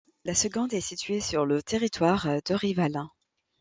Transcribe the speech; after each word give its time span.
La 0.25 0.33
seconde 0.33 0.73
est 0.73 0.81
située 0.81 1.19
sur 1.19 1.45
le 1.45 1.61
territoire 1.61 2.27
d'Orival. 2.47 3.03